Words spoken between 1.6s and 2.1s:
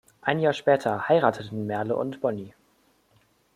Merle